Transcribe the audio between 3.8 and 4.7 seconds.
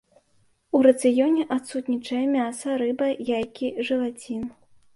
жэлацін.